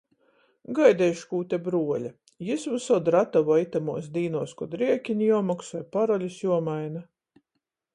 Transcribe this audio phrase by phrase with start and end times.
[0.77, 2.11] Gaideiškūte bruoļa,
[2.49, 7.11] jis vysod ratavoj itamuos dīnuos, kod riekini juomoksoj, parolis juomaina.